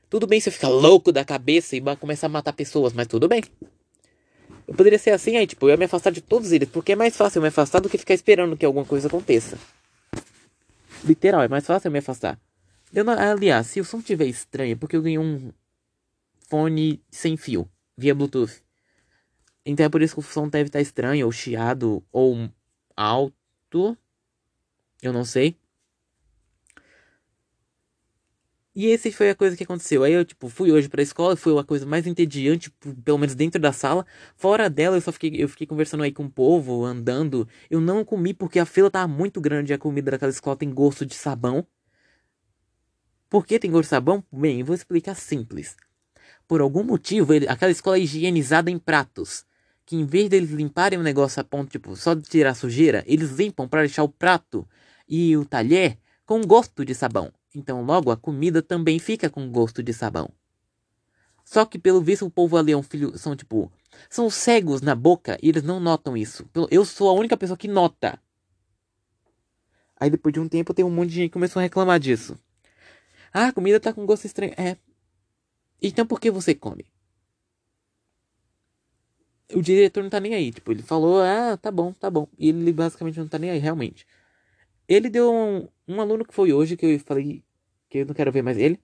Tudo 0.09 0.27
bem 0.27 0.39
se 0.39 0.49
eu 0.49 0.53
ficar 0.53 0.69
louco 0.69 1.11
da 1.11 1.23
cabeça 1.23 1.75
e 1.75 1.81
começar 1.97 2.27
a 2.27 2.29
matar 2.29 2.53
pessoas, 2.53 2.93
mas 2.93 3.07
tudo 3.07 3.27
bem. 3.27 3.43
Eu 4.67 4.73
poderia 4.73 4.97
ser 4.97 5.11
assim 5.11 5.37
aí, 5.37 5.45
tipo, 5.45 5.65
eu 5.67 5.71
ia 5.71 5.77
me 5.77 5.85
afastar 5.85 6.11
de 6.11 6.21
todos 6.21 6.51
eles, 6.51 6.67
porque 6.69 6.93
é 6.93 6.95
mais 6.95 7.15
fácil 7.15 7.39
eu 7.39 7.41
me 7.43 7.49
afastar 7.49 7.79
do 7.79 7.89
que 7.89 7.97
ficar 7.97 8.13
esperando 8.13 8.57
que 8.57 8.65
alguma 8.65 8.85
coisa 8.85 9.07
aconteça. 9.07 9.57
Literal, 11.03 11.43
é 11.43 11.47
mais 11.47 11.65
fácil 11.65 11.87
eu 11.87 11.91
me 11.91 11.99
afastar. 11.99 12.39
Eu 12.95 13.09
aliás, 13.09 13.67
se 13.67 13.81
o 13.81 13.83
som 13.83 13.99
estiver 13.99 14.25
estranho, 14.25 14.71
é 14.71 14.75
porque 14.75 14.95
eu 14.95 15.01
ganhei 15.01 15.19
um 15.19 15.51
fone 16.49 17.03
sem 17.11 17.35
fio, 17.35 17.69
via 17.97 18.15
Bluetooth. 18.15 18.63
Então 19.65 19.85
é 19.85 19.89
por 19.89 20.01
isso 20.01 20.13
que 20.13 20.21
o 20.21 20.23
som 20.23 20.47
deve 20.47 20.69
estar 20.69 20.79
estranho, 20.79 21.25
ou 21.25 21.31
chiado, 21.31 22.01
ou 22.09 22.49
alto. 22.95 23.97
Eu 25.01 25.11
não 25.11 25.25
sei. 25.25 25.57
E 28.73 28.85
esse 28.87 29.11
foi 29.11 29.29
a 29.29 29.35
coisa 29.35 29.57
que 29.57 29.63
aconteceu. 29.65 30.03
Aí 30.03 30.13
eu, 30.13 30.23
tipo, 30.23 30.47
fui 30.47 30.71
hoje 30.71 30.87
pra 30.87 31.01
escola, 31.01 31.35
foi 31.35 31.57
a 31.59 31.65
coisa 31.65 31.85
mais 31.85 32.07
entediante, 32.07 32.71
pelo 33.03 33.17
menos 33.17 33.35
dentro 33.35 33.59
da 33.59 33.73
sala. 33.73 34.05
Fora 34.37 34.69
dela, 34.69 34.95
eu 34.95 35.01
só 35.01 35.11
fiquei, 35.11 35.31
eu 35.35 35.49
fiquei 35.49 35.67
conversando 35.67 36.03
aí 36.03 36.13
com 36.13 36.23
o 36.25 36.31
povo, 36.31 36.85
andando. 36.85 37.45
Eu 37.69 37.81
não 37.81 38.05
comi 38.05 38.33
porque 38.33 38.57
a 38.57 38.65
fila 38.65 38.89
tava 38.89 39.07
muito 39.07 39.41
grande 39.41 39.73
e 39.73 39.75
a 39.75 39.77
comida 39.77 40.11
daquela 40.11 40.31
escola 40.31 40.55
tem 40.55 40.73
gosto 40.73 41.05
de 41.05 41.15
sabão. 41.15 41.67
Por 43.29 43.45
que 43.45 43.59
tem 43.59 43.71
gosto 43.71 43.83
de 43.83 43.89
sabão? 43.89 44.23
Bem, 44.31 44.63
vou 44.63 44.75
explicar 44.75 45.15
simples. 45.15 45.75
Por 46.47 46.61
algum 46.61 46.83
motivo, 46.83 47.33
ele, 47.33 47.47
aquela 47.47 47.71
escola 47.71 47.97
é 47.97 48.01
higienizada 48.01 48.69
em 48.69 48.77
pratos 48.77 49.45
que 49.85 49.95
em 49.95 50.05
vez 50.05 50.29
deles 50.29 50.49
limparem 50.49 50.97
o 50.97 51.03
negócio 51.03 51.39
a 51.39 51.43
ponto, 51.43 51.69
tipo, 51.69 51.95
só 51.95 52.13
de 52.13 52.23
tirar 52.23 52.55
sujeira, 52.55 53.03
eles 53.05 53.31
limpam 53.31 53.67
para 53.67 53.81
deixar 53.81 54.03
o 54.03 54.09
prato 54.09 54.67
e 55.07 55.37
o 55.37 55.45
talher 55.45 55.97
com 56.25 56.41
gosto 56.41 56.83
de 56.83 56.95
sabão. 56.95 57.31
Então, 57.53 57.83
logo, 57.83 58.11
a 58.11 58.17
comida 58.17 58.61
também 58.61 58.97
fica 58.97 59.29
com 59.29 59.49
gosto 59.49 59.83
de 59.83 59.93
sabão. 59.93 60.29
Só 61.45 61.63
que, 61.63 61.77
pelo 61.77 62.01
visto, 62.01 62.25
o 62.25 62.31
povo 62.31 62.57
ali 62.57 62.71
é 62.71 62.77
um 62.77 62.81
filho. 62.81 63.15
São, 63.17 63.35
tipo. 63.35 63.71
São 64.09 64.29
cegos 64.29 64.81
na 64.81 64.95
boca 64.95 65.37
e 65.41 65.47
eles 65.47 65.63
não 65.63 65.79
notam 65.79 66.17
isso. 66.17 66.45
Eu 66.69 66.83
sou 66.83 67.07
a 67.07 67.13
única 67.13 67.37
pessoa 67.37 67.55
que 67.55 67.67
nota. 67.67 68.19
Aí, 69.97 70.09
depois 70.09 70.33
de 70.33 70.39
um 70.39 70.49
tempo, 70.49 70.73
tem 70.73 70.83
um 70.83 70.89
monte 70.89 71.09
de 71.09 71.15
gente 71.15 71.29
que 71.29 71.33
começou 71.33 71.59
a 71.59 71.63
reclamar 71.63 71.99
disso. 71.99 72.37
Ah, 73.37 73.47
a 73.47 73.53
comida 73.53 73.79
tá 73.79 73.91
com 73.93 74.05
gosto 74.05 74.25
estranho. 74.25 74.53
É. 74.57 74.77
Então, 75.81 76.07
por 76.07 76.21
que 76.21 76.31
você 76.31 76.55
come? 76.55 76.85
o 79.53 79.61
diretor 79.61 80.01
não 80.03 80.09
tá 80.09 80.19
nem 80.19 80.33
aí. 80.33 80.51
Tipo, 80.51 80.71
ele 80.71 80.81
falou, 80.81 81.21
ah, 81.21 81.57
tá 81.57 81.71
bom, 81.71 81.93
tá 81.93 82.09
bom. 82.09 82.27
E 82.37 82.49
ele 82.49 82.71
basicamente 82.73 83.19
não 83.19 83.27
tá 83.27 83.37
nem 83.37 83.51
aí, 83.51 83.59
realmente. 83.59 84.07
Ele 84.87 85.09
deu 85.09 85.33
um, 85.33 85.67
um 85.87 86.01
aluno 86.01 86.25
que 86.25 86.33
foi 86.33 86.53
hoje, 86.53 86.77
que 86.77 86.85
eu 86.85 86.99
falei 86.99 87.43
que 87.89 87.99
eu 87.99 88.05
não 88.05 88.13
quero 88.13 88.31
ver 88.31 88.41
mais 88.41 88.57
ele. 88.57 88.79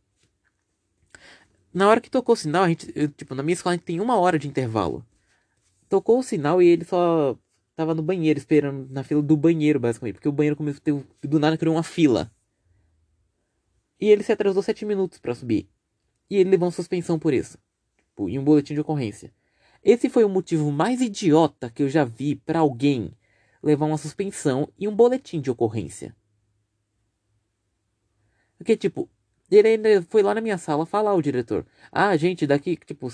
Na 1.74 1.88
hora 1.88 2.02
que 2.02 2.10
tocou 2.10 2.34
o 2.34 2.38
sinal, 2.38 2.64
a 2.64 2.70
gente, 2.70 2.92
eu, 2.96 3.08
tipo, 3.08 3.34
na 3.34 3.44
minha 3.44 3.54
escola 3.54 3.74
a 3.74 3.78
gente 3.78 3.86
tem 3.86 4.02
uma 4.02 4.18
hora 4.18 4.38
de 4.38 4.48
intervalo. 4.48 5.06
Tocou 5.90 6.20
o 6.20 6.24
sinal 6.24 6.62
e 6.62 6.68
ele 6.68 6.86
só 6.86 7.38
tava 7.76 7.96
no 7.96 8.04
banheiro, 8.04 8.38
esperando 8.38 8.88
na 8.92 9.04
fila 9.04 9.22
do 9.22 9.38
banheiro, 9.38 9.80
basicamente. 9.80 10.16
Porque 10.16 10.30
o 10.30 10.32
banheiro 10.32 10.56
começou 10.56 10.80
a 10.80 10.84
ter, 10.84 11.28
do 11.28 11.40
nada 11.40 11.58
criou 11.58 11.76
uma 11.76 11.84
fila. 11.84 12.32
E 14.02 14.10
ele 14.10 14.24
se 14.24 14.32
atrasou 14.32 14.64
sete 14.64 14.84
minutos 14.84 15.20
para 15.20 15.36
subir. 15.36 15.70
E 16.28 16.38
ele 16.38 16.50
levou 16.50 16.66
uma 16.66 16.72
suspensão 16.72 17.20
por 17.20 17.34
isso. 17.34 17.60
Tipo, 17.96 18.28
e 18.28 18.40
um 18.40 18.44
boletim 18.44 18.74
de 18.74 18.82
ocorrência. 18.82 19.32
Esse 19.84 20.10
foi 20.10 20.24
o 20.24 20.30
motivo 20.30 20.72
mais 20.72 21.02
idiota 21.02 21.70
que 21.70 21.84
eu 21.84 21.90
já 21.90 22.04
vi 22.04 22.36
para 22.36 22.60
alguém 22.60 23.14
levar 23.62 23.86
uma 23.86 23.98
suspensão 23.98 24.68
e 24.78 24.88
um 24.88 24.96
boletim 24.96 25.40
de 25.40 25.52
ocorrência. 25.52 26.16
Porque, 28.58 28.76
tipo, 28.76 29.10
ele 29.50 29.68
ainda 29.68 30.02
foi 30.04 30.24
lá 30.24 30.34
na 30.34 30.42
minha 30.42 30.58
sala 30.58 30.86
falar 30.86 31.14
o 31.14 31.22
diretor. 31.22 31.66
Ah, 31.92 32.16
gente, 32.18 32.48
daqui, 32.48 32.78
tipo, 32.78 33.08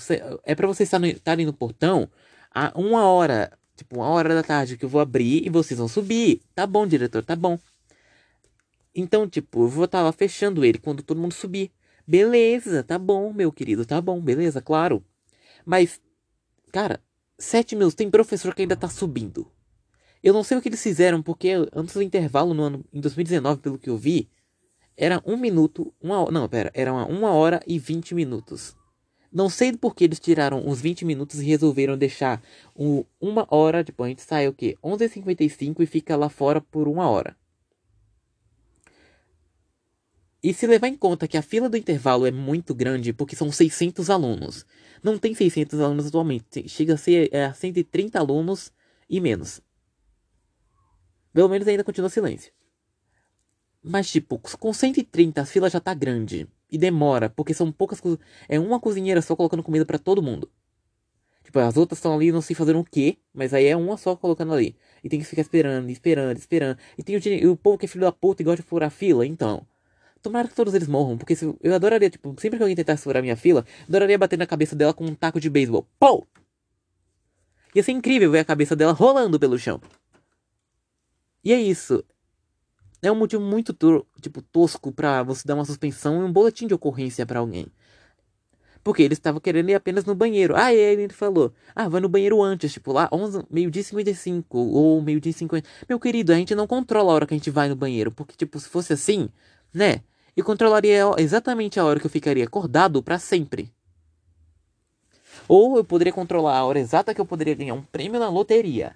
é 0.44 0.54
para 0.54 0.66
vocês 0.66 0.90
estarem 0.92 1.46
no 1.46 1.52
portão 1.52 2.08
a 2.50 2.72
uma 2.78 3.06
hora, 3.06 3.58
tipo, 3.76 3.96
uma 3.96 4.08
hora 4.08 4.34
da 4.34 4.42
tarde 4.42 4.76
que 4.76 4.84
eu 4.84 4.88
vou 4.88 5.00
abrir 5.00 5.46
e 5.46 5.50
vocês 5.50 5.78
vão 5.78 5.88
subir. 5.88 6.42
Tá 6.54 6.66
bom, 6.66 6.86
diretor, 6.86 7.22
tá 7.24 7.34
bom. 7.34 7.58
Então, 8.94 9.28
tipo, 9.28 9.64
eu 9.64 9.68
vou 9.68 9.84
estar 9.84 10.02
lá 10.02 10.12
fechando 10.12 10.64
ele 10.64 10.78
quando 10.78 11.02
todo 11.02 11.20
mundo 11.20 11.34
subir. 11.34 11.70
Beleza, 12.06 12.82
tá 12.82 12.98
bom, 12.98 13.32
meu 13.32 13.52
querido, 13.52 13.84
tá 13.84 14.00
bom, 14.00 14.20
beleza, 14.20 14.62
claro. 14.62 15.04
Mas 15.64 16.00
Cara, 16.72 17.00
sete 17.38 17.74
minutos. 17.74 17.94
Tem 17.94 18.10
professor 18.10 18.54
que 18.54 18.62
ainda 18.62 18.76
tá 18.76 18.88
subindo. 18.88 19.50
Eu 20.22 20.34
não 20.34 20.42
sei 20.42 20.58
o 20.58 20.62
que 20.62 20.68
eles 20.68 20.82
fizeram, 20.82 21.22
porque 21.22 21.50
antes 21.72 21.94
do 21.94 22.02
intervalo, 22.02 22.52
no 22.52 22.62
ano, 22.62 22.84
em 22.92 23.00
2019, 23.00 23.60
pelo 23.60 23.78
que 23.78 23.88
eu 23.88 23.96
vi, 23.96 24.28
era 24.96 25.22
um 25.24 25.36
minuto, 25.36 25.94
uma 26.00 26.30
Não, 26.30 26.48
pera, 26.48 26.70
era 26.74 26.92
uma, 26.92 27.06
uma 27.06 27.32
hora 27.32 27.62
e 27.66 27.78
vinte 27.78 28.14
minutos. 28.14 28.76
Não 29.32 29.48
sei 29.48 29.76
por 29.76 29.94
que 29.94 30.04
eles 30.04 30.18
tiraram 30.18 30.66
uns 30.66 30.80
20 30.80 31.04
minutos 31.04 31.40
e 31.40 31.44
resolveram 31.44 31.98
deixar 31.98 32.42
um, 32.74 33.04
uma 33.20 33.46
hora. 33.50 33.84
Tipo, 33.84 34.02
a 34.02 34.08
gente 34.08 34.22
sai 34.22 34.48
o 34.48 34.54
quê? 34.54 34.76
11h55 34.82 35.80
e 35.80 35.86
fica 35.86 36.16
lá 36.16 36.30
fora 36.30 36.62
por 36.62 36.88
uma 36.88 37.08
hora. 37.10 37.36
E 40.42 40.54
se 40.54 40.66
levar 40.66 40.86
em 40.86 40.96
conta 40.96 41.26
que 41.26 41.36
a 41.36 41.42
fila 41.42 41.68
do 41.68 41.76
intervalo 41.76 42.26
é 42.26 42.30
muito 42.30 42.74
grande, 42.74 43.12
porque 43.12 43.34
são 43.34 43.50
600 43.50 44.08
alunos. 44.08 44.64
Não 45.02 45.18
tem 45.18 45.34
600 45.34 45.80
alunos 45.80 46.06
atualmente, 46.06 46.68
chega 46.68 46.94
a 46.94 46.96
ser 46.96 47.28
é, 47.32 47.52
130 47.52 48.18
alunos 48.18 48.72
e 49.10 49.20
menos. 49.20 49.60
Pelo 51.32 51.48
menos 51.48 51.66
ainda 51.66 51.84
continua 51.84 52.08
silêncio. 52.08 52.52
Mas, 53.82 54.10
tipo, 54.10 54.38
com 54.38 54.72
130 54.72 55.40
a 55.40 55.46
fila 55.46 55.70
já 55.70 55.80
tá 55.80 55.94
grande. 55.94 56.48
E 56.70 56.76
demora, 56.76 57.30
porque 57.30 57.54
são 57.54 57.72
poucas 57.72 58.00
coisas. 58.00 58.20
É 58.48 58.58
uma 58.60 58.78
cozinheira 58.78 59.22
só 59.22 59.34
colocando 59.34 59.62
comida 59.62 59.86
para 59.86 59.98
todo 59.98 60.22
mundo. 60.22 60.50
Tipo, 61.42 61.60
as 61.60 61.76
outras 61.76 61.98
estão 61.98 62.14
ali 62.14 62.30
não 62.30 62.42
sei 62.42 62.54
fazer 62.54 62.76
o 62.76 62.84
quê, 62.84 63.18
mas 63.32 63.54
aí 63.54 63.66
é 63.66 63.76
uma 63.76 63.96
só 63.96 64.14
colocando 64.14 64.52
ali. 64.52 64.76
E 65.02 65.08
tem 65.08 65.18
que 65.18 65.24
ficar 65.24 65.40
esperando, 65.40 65.88
esperando, 65.88 66.36
esperando. 66.36 66.78
E 66.98 67.02
tem 67.02 67.16
o, 67.16 67.52
o 67.52 67.56
povo 67.56 67.78
que 67.78 67.86
é 67.86 67.88
filho 67.88 68.04
da 68.04 68.12
puta 68.12 68.42
e 68.42 68.44
gosta 68.44 68.62
de 68.62 68.68
furar 68.68 68.90
fila, 68.90 69.24
então. 69.24 69.66
Tomara 70.22 70.48
que 70.48 70.54
todos 70.54 70.74
eles 70.74 70.88
morram, 70.88 71.16
porque 71.16 71.36
se, 71.36 71.44
eu 71.62 71.74
adoraria, 71.74 72.10
tipo, 72.10 72.34
sempre 72.38 72.58
que 72.58 72.62
alguém 72.62 72.76
tentasse 72.76 73.02
furar 73.02 73.22
minha 73.22 73.36
fila, 73.36 73.64
adoraria 73.88 74.18
bater 74.18 74.38
na 74.38 74.46
cabeça 74.46 74.74
dela 74.74 74.92
com 74.92 75.04
um 75.04 75.14
taco 75.14 75.40
de 75.40 75.48
beisebol. 75.48 75.86
Pou! 75.98 76.26
Ia 77.74 77.82
ser 77.82 77.92
incrível 77.92 78.30
ver 78.30 78.40
a 78.40 78.44
cabeça 78.44 78.74
dela 78.74 78.92
rolando 78.92 79.38
pelo 79.38 79.58
chão. 79.58 79.80
E 81.44 81.52
é 81.52 81.60
isso. 81.60 82.04
é 83.00 83.10
um 83.12 83.14
motivo 83.14 83.42
muito 83.42 83.72
tipo 84.20 84.42
tosco 84.42 84.90
para 84.92 85.22
você 85.22 85.46
dar 85.46 85.54
uma 85.54 85.64
suspensão 85.64 86.20
e 86.20 86.24
um 86.24 86.32
boletim 86.32 86.66
de 86.66 86.74
ocorrência 86.74 87.24
para 87.24 87.38
alguém. 87.38 87.66
Porque 88.82 89.02
ele 89.02 89.14
estava 89.14 89.40
querendo 89.40 89.70
ir 89.70 89.74
apenas 89.74 90.04
no 90.04 90.14
banheiro. 90.14 90.56
Ah, 90.56 90.72
e 90.72 90.76
aí 90.76 91.02
ele 91.02 91.12
falou: 91.12 91.52
Ah, 91.74 91.88
vai 91.88 92.00
no 92.00 92.08
banheiro 92.08 92.42
antes, 92.42 92.72
tipo 92.72 92.92
lá 92.92 93.08
11, 93.12 93.44
meio-dia 93.50 93.82
55 93.82 94.58
ou 94.58 95.02
meio-dia 95.02 95.32
50. 95.32 95.68
Meu 95.88 96.00
querido, 96.00 96.32
a 96.32 96.36
gente 96.36 96.54
não 96.54 96.66
controla 96.66 97.12
a 97.12 97.14
hora 97.14 97.26
que 97.26 97.34
a 97.34 97.36
gente 97.36 97.50
vai 97.50 97.68
no 97.68 97.76
banheiro. 97.76 98.10
Porque, 98.10 98.34
tipo, 98.36 98.58
se 98.58 98.68
fosse 98.68 98.92
assim, 98.92 99.28
né? 99.74 100.02
Eu 100.38 100.44
controlaria 100.44 101.02
exatamente 101.18 101.80
a 101.80 101.84
hora 101.84 101.98
que 101.98 102.06
eu 102.06 102.10
ficaria 102.10 102.44
acordado 102.44 103.02
para 103.02 103.18
sempre. 103.18 103.72
Ou 105.48 105.76
eu 105.76 105.82
poderia 105.82 106.12
controlar 106.12 106.58
a 106.58 106.64
hora 106.64 106.78
exata 106.78 107.12
que 107.12 107.20
eu 107.20 107.26
poderia 107.26 107.56
ganhar 107.56 107.74
um 107.74 107.82
prêmio 107.82 108.20
na 108.20 108.28
loteria. 108.28 108.94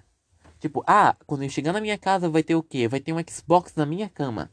Tipo, 0.57 0.85
ah, 0.87 1.17
quando 1.27 1.43
eu 1.43 1.49
chegar 1.49 1.73
na 1.73 1.81
minha 1.81 1.97
casa 1.97 2.29
vai 2.29 2.43
ter 2.43 2.55
o 2.55 2.63
quê? 2.63 2.87
Vai 2.87 3.01
ter 3.01 3.11
um 3.11 3.17
Xbox 3.29 3.75
na 3.75 3.85
minha 3.85 4.07
cama. 4.07 4.49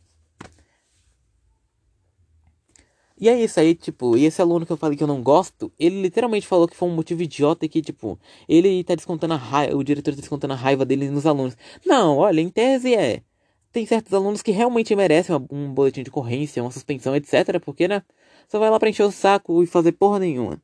E 3.17 3.29
é 3.29 3.41
isso 3.41 3.61
aí, 3.61 3.77
tipo, 3.77 4.17
e 4.17 4.25
esse 4.25 4.43
aluno 4.43 4.67
que 4.67 4.73
eu 4.73 4.77
falei 4.77 4.99
que 4.99 5.05
eu 5.05 5.07
não 5.07 5.23
gosto, 5.23 5.73
ele 5.79 6.03
literalmente 6.03 6.49
falou 6.49 6.67
que 6.67 6.75
foi 6.75 6.89
um 6.89 6.95
motivo 6.97 7.23
idiota 7.23 7.67
e 7.67 7.69
que, 7.69 7.81
tipo, 7.81 8.19
ele 8.49 8.83
tá 8.83 8.97
descontando 8.97 9.35
a 9.35 9.37
raiva, 9.37 9.77
o 9.77 9.85
diretor 9.85 10.11
tá 10.13 10.21
descontando 10.21 10.55
a 10.55 10.57
raiva 10.57 10.85
dele 10.85 11.09
nos 11.09 11.25
alunos. 11.25 11.57
Não, 11.87 12.17
olha, 12.17 12.41
em 12.41 12.51
tese 12.51 12.97
é. 12.97 13.23
Tem 13.73 13.87
certos 13.87 14.13
alunos 14.13 14.43
que 14.43 14.51
realmente 14.51 14.97
merecem 14.97 15.37
um 15.51 15.73
boletim 15.73 16.03
de 16.03 16.11
ocorrência, 16.11 16.63
uma 16.63 16.73
suspensão, 16.73 17.15
etc. 17.15 17.61
Porque, 17.61 17.87
né? 17.87 18.03
Só 18.49 18.59
vai 18.59 18.69
lá 18.69 18.79
pra 18.81 18.89
encher 18.89 19.05
o 19.05 19.13
saco 19.13 19.63
e 19.63 19.67
fazer 19.67 19.93
porra 19.93 20.19
nenhuma. 20.19 20.61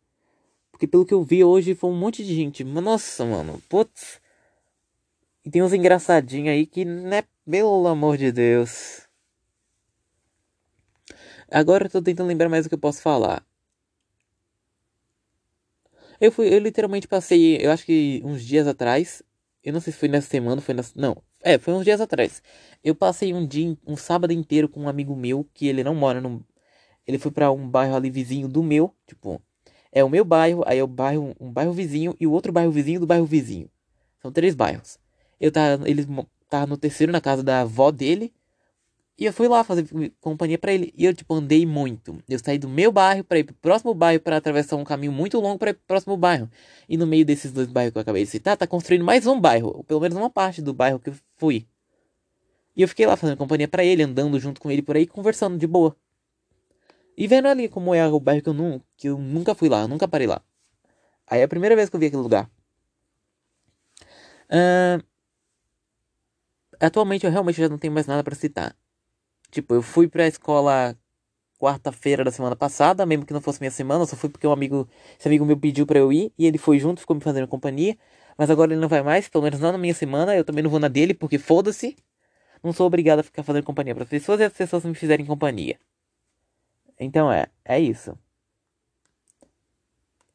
Porque 0.73 0.87
pelo 0.87 1.07
que 1.07 1.15
eu 1.15 1.23
vi 1.23 1.45
hoje 1.45 1.75
foi 1.75 1.91
um 1.91 1.97
monte 1.97 2.25
de 2.25 2.35
gente. 2.35 2.65
Nossa, 2.65 3.25
mano, 3.25 3.63
putz. 3.69 4.21
E 5.45 5.51
tem 5.51 5.63
uns 5.63 5.73
engraçadinhos 5.73 6.49
aí 6.49 6.67
que, 6.67 6.85
né, 6.85 7.23
pelo 7.49 7.87
amor 7.87 8.17
de 8.17 8.33
Deus. 8.33 9.07
Agora 11.51 11.87
eu 11.87 11.91
tô 11.91 12.03
tentando 12.03 12.27
lembrar 12.27 12.49
mais 12.49 12.67
o 12.67 12.69
que 12.69 12.75
eu 12.75 12.79
posso 12.79 13.01
falar. 13.01 13.47
Eu 16.21 16.33
fui, 16.33 16.53
eu 16.53 16.59
literalmente 16.59 17.07
passei, 17.07 17.59
eu 17.59 17.71
acho 17.71 17.85
que 17.85 18.21
uns 18.25 18.43
dias 18.43 18.67
atrás, 18.67 19.23
eu 19.63 19.73
não 19.73 19.81
sei 19.81 19.93
se 19.93 19.99
foi 19.99 20.09
nessa 20.09 20.29
semana, 20.29 20.61
foi 20.61 20.75
nessa, 20.75 20.93
não, 20.97 21.17
é, 21.47 21.59
foi 21.59 21.75
uns 21.75 21.85
dias 21.85 22.01
atrás. 22.01 22.43
Eu 22.83 22.95
passei 22.95 23.33
um 23.33 23.47
dia, 23.47 23.77
um 23.87 23.97
sábado 23.97 24.33
inteiro 24.33 24.69
com 24.69 24.81
um 24.81 24.89
amigo 24.89 25.15
meu 25.15 25.47
que 25.55 25.69
ele 25.69 25.85
não 25.85 25.95
mora 25.95 26.21
no, 26.21 26.45
ele 27.07 27.19
foi 27.19 27.31
para 27.31 27.53
um 27.53 27.69
bairro 27.69 27.95
ali 27.95 28.11
vizinho 28.11 28.49
do 28.49 28.63
meu, 28.63 28.93
tipo, 29.07 29.41
é 29.93 30.03
o 30.03 30.11
meu 30.11 30.25
bairro, 30.25 30.65
aí 30.67 30.79
é 30.79 30.83
o 30.83 30.89
bairro, 30.89 31.35
um 31.41 31.51
bairro 31.51 31.73
vizinho 31.73 32.17
e 32.19 32.27
o 32.27 32.33
outro 32.33 32.53
bairro 32.53 32.73
vizinho 32.73 32.99
do 32.99 33.07
bairro 33.07 33.25
vizinho. 33.25 33.71
São 34.21 34.33
três 34.33 34.55
bairros. 34.57 34.99
Eu 35.41 35.53
tava, 35.53 35.89
ele 35.89 36.05
tava 36.51 36.67
no 36.67 36.77
terceiro 36.77 37.13
na 37.13 37.21
casa 37.21 37.43
da 37.43 37.61
avó 37.61 37.93
dele. 37.93 38.33
E 39.19 39.25
eu 39.25 39.33
fui 39.33 39.49
lá 39.49 39.65
fazer 39.65 39.87
companhia 40.21 40.59
para 40.59 40.73
ele. 40.73 40.93
E 40.95 41.07
eu, 41.07 41.15
tipo, 41.15 41.33
andei 41.35 41.65
muito. 41.65 42.23
Eu 42.29 42.39
saí 42.39 42.59
do 42.59 42.69
meu 42.69 42.93
bairro 42.93 43.25
para 43.25 43.39
ir 43.39 43.45
pro 43.45 43.55
próximo 43.55 43.95
bairro 43.95 44.21
para 44.21 44.37
atravessar 44.37 44.77
um 44.77 44.85
caminho 44.85 45.11
muito 45.13 45.41
longo 45.41 45.59
para 45.59 45.71
ir 45.71 45.75
pro 45.75 45.85
próximo 45.87 46.17
bairro. 46.19 46.51
E 46.87 46.99
no 46.99 47.07
meio 47.07 47.25
desses 47.25 47.51
dois 47.51 47.67
bairros 47.67 47.93
que 47.93 47.99
eu 47.99 48.03
acabei 48.03 48.25
de 48.25 48.31
citar, 48.31 48.57
tá 48.59 48.67
construindo 48.67 49.05
mais 49.05 49.27
um 49.27 49.41
bairro. 49.41 49.69
Ou 49.79 49.85
pelo 49.85 50.01
menos 50.01 50.19
uma 50.19 50.29
parte 50.29 50.61
do 50.61 50.75
bairro 50.75 50.99
que 50.99 51.09
eu 51.11 51.15
fui. 51.39 51.67
E 52.77 52.83
eu 52.83 52.89
fiquei 52.89 53.07
lá 53.07 53.17
fazendo 53.17 53.39
companhia 53.39 53.67
para 53.67 53.83
ele, 53.83 54.03
andando 54.03 54.39
junto 54.39 54.61
com 54.61 54.71
ele 54.71 54.83
por 54.83 54.97
aí, 54.97 55.07
conversando 55.07 55.57
de 55.57 55.67
boa. 55.67 55.97
E 57.17 57.27
vendo 57.27 57.49
ali 57.49 57.69
como 57.71 57.95
é 57.95 58.07
o 58.07 58.21
bairro 58.21 58.43
que 58.43 58.49
eu, 58.51 58.53
nu 58.53 58.83
que 58.99 59.09
eu 59.09 59.19
nunca 59.19 59.55
fui 59.55 59.71
lá, 59.71 59.89
nunca 59.89 60.07
parei 60.07 60.27
lá. 60.27 60.43
Aí 61.27 61.41
é 61.41 61.45
a 61.45 61.49
primeira 61.49 61.75
vez 61.75 61.89
que 61.89 61.97
eu 61.97 62.01
vi 62.01 62.07
aquele 62.07 62.23
lugar. 62.23 62.51
Uh, 64.51 65.03
atualmente 66.79 67.25
eu 67.25 67.33
realmente 67.33 67.59
já 67.59 67.69
não 67.69 67.79
tenho 67.79 67.95
mais 67.95 68.07
nada 68.07 68.23
para 68.23 68.35
citar. 68.35 68.77
Tipo, 69.51 69.75
eu 69.75 69.83
fui 69.83 70.09
pra 70.09 70.27
escola 70.27 70.97
quarta-feira 71.59 72.23
da 72.25 72.31
semana 72.31 72.55
passada, 72.55 73.07
mesmo 73.07 73.25
que 73.25 73.33
não 73.33 73.41
fosse 73.41 73.61
minha 73.61 73.71
semana, 73.71 74.05
só 74.07 74.17
fui 74.17 74.29
porque 74.29 74.47
um 74.47 74.53
amigo, 74.53 74.89
esse 75.19 75.27
amigo 75.27 75.45
meu 75.45 75.57
pediu 75.57 75.87
para 75.87 75.99
eu 75.99 76.13
ir 76.13 76.33
e 76.39 76.47
ele 76.47 76.59
foi 76.59 76.79
junto, 76.79 77.01
ficou 77.01 77.17
me 77.17 77.23
fazendo 77.23 77.49
companhia. 77.49 77.97
Mas 78.37 78.51
agora 78.51 78.73
ele 78.73 78.81
não 78.81 78.89
vai 78.89 79.03
mais, 79.03 79.29
pelo 79.29 79.45
menos 79.45 79.61
não 79.61 79.73
na 79.73 79.79
minha 79.79 79.95
semana, 79.95 80.37
eu 80.37 80.45
também 80.45 80.63
não 80.63 80.71
vou 80.71 80.81
na 80.81 80.89
dele, 80.89 81.15
porque 81.15 81.39
foda-se. 81.39 81.97
Não 82.63 82.73
sou 82.73 82.87
obrigado 82.87 83.21
a 83.21 83.23
ficar 83.23 83.43
fazendo 83.43 83.65
companhia 83.65 83.95
para 83.95 84.05
as 84.05 84.11
pessoas 84.11 84.41
e 84.41 84.45
as 84.45 84.53
pessoas 84.53 84.85
me 84.85 84.95
fizerem 84.95 85.25
companhia. 85.25 85.79
Então 86.99 87.31
é, 87.33 87.47
é 87.65 87.79
isso. 87.79 88.19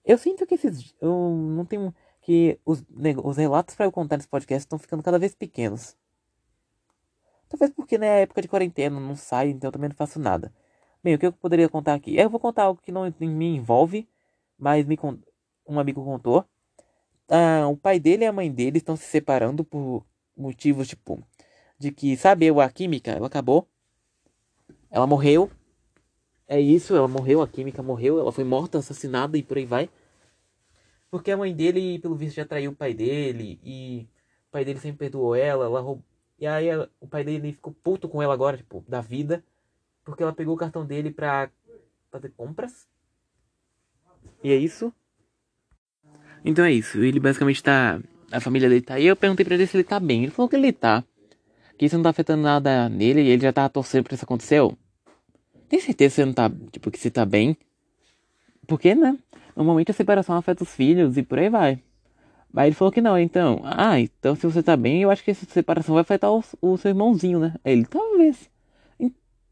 Eu 0.06 0.18
sinto 0.18 0.46
que 0.46 0.56
esses. 0.56 0.96
Eu 1.00 1.12
não 1.56 1.66
tenho. 1.66 1.94
Que 2.22 2.60
os, 2.66 2.84
os 3.24 3.38
relatos 3.38 3.76
para 3.76 3.86
eu 3.86 3.92
contar 3.92 4.18
nesse 4.18 4.30
podcast 4.30 4.66
estão 4.66 4.78
ficando 4.78 5.02
cada 5.02 5.18
vez 5.18 5.34
pequenos. 5.34 5.96
Talvez 7.52 7.70
porque 7.72 7.98
na 7.98 8.06
né, 8.06 8.22
época 8.22 8.42
de 8.42 8.48
quarentena 8.48 8.98
não 8.98 9.14
saio, 9.14 9.52
então 9.52 9.68
eu 9.68 9.72
também 9.74 9.90
não 9.90 9.96
faço 9.96 10.18
nada. 10.18 10.54
Bem, 11.04 11.16
o 11.16 11.20
que 11.20 11.26
eu 11.26 11.34
poderia 11.34 11.68
contar 11.68 11.96
aqui? 11.96 12.16
Eu 12.16 12.30
vou 12.30 12.40
contar 12.40 12.64
algo 12.64 12.82
que 12.82 12.94
não 12.94 13.14
me 13.20 13.58
envolve, 13.58 14.08
mas 14.58 14.86
me 14.86 14.98
um 15.68 15.78
amigo 15.78 16.02
contou. 16.02 16.46
Ah, 17.28 17.68
o 17.68 17.76
pai 17.76 18.00
dele 18.00 18.24
e 18.24 18.28
a 18.28 18.32
mãe 18.32 18.50
dele 18.50 18.78
estão 18.78 18.96
se 18.96 19.04
separando 19.04 19.66
por 19.66 20.06
motivos 20.36 20.88
tipo 20.88 21.22
de 21.78 21.92
que, 21.92 22.16
sabe, 22.16 22.48
a 22.50 22.70
química, 22.70 23.12
ela 23.12 23.28
acabou. 23.28 23.68
Ela 24.90 25.06
morreu. 25.06 25.52
É 26.48 26.60
isso, 26.60 26.96
ela 26.96 27.08
morreu, 27.08 27.42
a 27.42 27.48
química 27.50 27.84
morreu, 27.84 28.18
ela 28.18 28.32
foi 28.32 28.46
morta, 28.46 28.78
assassinada 28.78 29.38
e 29.38 29.44
por 29.44 29.58
aí 29.58 29.66
vai. 29.66 29.90
Porque 31.10 31.32
a 31.32 31.38
mãe 31.38 31.54
dele, 31.54 32.00
pelo 32.00 32.16
visto, 32.16 32.38
já 32.38 32.46
traiu 32.46 32.72
o 32.72 32.76
pai 32.76 32.94
dele 32.94 33.60
e 33.62 34.08
o 34.48 34.52
pai 34.52 34.64
dele 34.64 34.80
sempre 34.80 35.00
perdoou 35.00 35.36
ela, 35.36 35.66
ela 35.66 35.82
roubou 35.82 36.11
e 36.42 36.48
aí 36.48 36.68
o 37.00 37.08
pai 37.08 37.24
dele 37.24 37.54
ficou 37.54 37.72
puto 37.72 38.10
com 38.10 38.20
ela 38.20 38.34
agora, 38.34 38.58
tipo, 38.58 38.84
da 38.88 39.00
vida. 39.00 39.44
Porque 40.04 40.24
ela 40.24 40.34
pegou 40.34 40.56
o 40.56 40.58
cartão 40.58 40.84
dele 40.84 41.12
pra 41.12 41.52
fazer 42.12 42.30
compras. 42.30 42.88
E 44.44 44.52
é 44.52 44.56
isso. 44.56 44.92
Então 46.44 46.66
é 46.66 46.72
isso. 46.72 46.98
Ele 47.04 47.20
basicamente 47.20 47.62
tá. 47.62 48.02
A 48.32 48.40
família 48.40 48.68
dele 48.68 48.82
tá 48.82 48.96
aí. 48.96 49.06
Eu 49.06 49.16
perguntei 49.16 49.46
pra 49.46 49.54
ele 49.54 49.68
se 49.68 49.78
ele 49.78 49.84
tá 49.84 50.00
bem. 50.00 50.24
Ele 50.24 50.32
falou 50.32 50.50
que 50.50 50.56
ele 50.56 50.74
tá. 50.74 51.04
Que 51.78 51.86
isso 51.86 51.96
não 51.96 52.04
tá 52.04 52.10
afetando 52.10 52.42
nada 52.42 52.90
nele. 52.90 53.22
E 53.22 53.30
ele 53.30 53.44
já 53.44 53.54
tava 53.54 53.70
torcendo 53.70 54.06
pra 54.06 54.16
isso 54.16 54.26
acontecer. 54.26 54.62
Tem 55.70 55.80
certeza 55.80 56.10
que 56.10 56.16
você 56.16 56.26
não 56.26 56.34
tá. 56.34 56.52
Tipo, 56.72 56.90
que 56.90 56.98
você 56.98 57.12
tá 57.12 57.24
bem? 57.24 57.56
Porque, 58.66 58.96
né? 58.96 59.16
Normalmente 59.56 59.92
a 59.92 59.94
separação 59.94 60.36
afeta 60.36 60.64
os 60.64 60.74
filhos 60.74 61.18
e 61.18 61.22
por 61.22 61.38
aí 61.38 61.50
vai. 61.50 61.84
Aí 62.56 62.68
ele 62.68 62.76
falou 62.76 62.92
que 62.92 63.02
não, 63.02 63.18
então. 63.18 63.62
Ah, 63.64 64.00
então 64.00 64.36
se 64.36 64.46
você 64.46 64.62
tá 64.62 64.76
bem, 64.76 65.02
eu 65.02 65.12
acho 65.12 65.24
que 65.24 65.32
essa 65.32 65.46
separação 65.46 65.96
vai 65.96 66.02
afetar 66.02 66.32
o, 66.32 66.44
o 66.62 66.78
seu 66.78 66.90
irmãozinho, 66.90 67.40
né? 67.40 67.56
Ele, 67.64 67.86
talvez. 67.86 68.50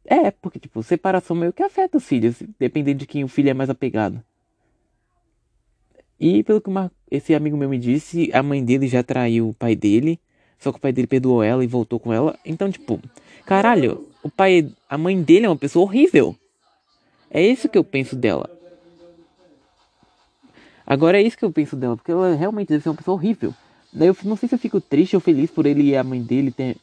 É, 0.06 0.32
porque, 0.32 0.60
tipo, 0.60 0.82
separação 0.82 1.36
meio 1.36 1.54
que 1.54 1.62
afeta 1.62 1.98
os 1.98 2.06
filhos, 2.06 2.42
dependendo 2.58 3.00
de 3.00 3.06
quem 3.06 3.24
o 3.24 3.28
filho 3.28 3.50
é 3.50 3.54
mais 3.54 3.70
apegado. 3.70 4.24
E 6.20 6.44
pelo 6.44 6.60
que 6.60 6.68
uma, 6.68 6.92
esse 7.10 7.34
amigo 7.34 7.56
meu 7.56 7.70
me 7.70 7.78
disse, 7.78 8.30
a 8.34 8.42
mãe 8.44 8.64
dele 8.64 8.88
já 8.88 9.04
traiu 9.04 9.50
o 9.50 9.54
pai 9.54 9.76
dele, 9.76 10.20
só 10.58 10.72
que 10.72 10.80
o 10.80 10.82
pai 10.82 10.92
dele 10.92 11.08
perdoou 11.08 11.44
ela 11.44 11.64
e 11.64 11.68
voltou 11.68 12.00
com 12.00 12.12
ela. 12.12 12.38
Então, 12.44 12.70
tipo, 12.72 13.00
caralho, 13.46 14.08
o 14.24 14.30
pai, 14.30 14.70
a 14.90 14.98
mãe 14.98 15.22
dele 15.22 15.46
é 15.46 15.50
uma 15.50 15.56
pessoa 15.56 15.86
horrível. 15.86 16.36
É 17.30 17.42
isso 17.42 17.70
que 17.70 17.78
eu 17.78 17.84
penso 17.84 18.16
dela. 18.16 18.50
Agora 20.90 21.22
é 21.22 21.22
isso 21.22 21.38
que 21.38 21.46
eu 21.46 21.52
penso 21.52 21.76
dela, 21.76 21.96
porque 21.96 22.12
ela 22.12 22.34
realmente 22.34 22.70
deve 22.70 22.82
ser 22.82 22.90
uma 22.90 22.96
pessoa 22.96 23.14
horrível. 23.14 23.54
Daí 23.94 24.08
eu 24.08 24.18
não 24.24 24.36
sei 24.36 24.50
se 24.50 24.56
eu 24.56 24.60
fico 24.60 24.82
triste 24.82 25.16
ou 25.16 25.20
feliz 25.20 25.52
por 25.52 25.68
ele 25.68 25.84
e 25.84 25.96
a 25.96 26.04
mãe 26.04 26.20
dele 26.20 26.50
ter. 26.50 26.78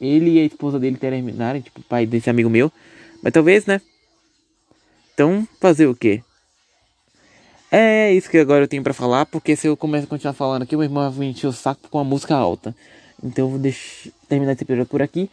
Ele 0.00 0.34
e 0.34 0.38
a 0.38 0.44
esposa 0.44 0.78
dele 0.78 0.96
terminarem, 0.96 1.60
tipo, 1.60 1.80
o 1.80 1.82
pai 1.82 2.06
desse 2.06 2.30
amigo 2.30 2.48
meu. 2.48 2.70
Mas 3.20 3.32
talvez, 3.32 3.66
né? 3.66 3.80
Então, 5.12 5.46
fazer 5.60 5.88
o 5.88 5.94
quê? 5.96 6.22
É 7.70 8.14
isso 8.14 8.30
que 8.30 8.38
agora 8.38 8.62
eu 8.62 8.68
tenho 8.68 8.82
para 8.84 8.94
falar, 8.94 9.26
porque 9.26 9.56
se 9.56 9.66
eu 9.66 9.76
começar 9.76 10.04
a 10.04 10.08
continuar 10.08 10.34
falando 10.34 10.62
aqui, 10.62 10.76
meu 10.76 10.84
irmão 10.84 11.10
vai 11.10 11.26
encher 11.26 11.48
o 11.48 11.52
saco 11.52 11.88
com 11.90 11.98
a 11.98 12.04
música 12.04 12.36
alta. 12.36 12.74
Então 13.22 13.46
eu 13.46 13.50
vou 13.50 13.58
deixar, 13.58 14.10
terminar 14.28 14.52
esse 14.52 14.62
episódio 14.62 14.86
por 14.86 15.02
aqui. 15.02 15.28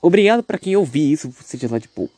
Obrigado 0.00 0.42
para 0.42 0.58
quem 0.58 0.74
ouvir 0.76 1.12
isso, 1.12 1.30
seja 1.42 1.68
lá, 1.70 1.78
tipo, 1.78 2.10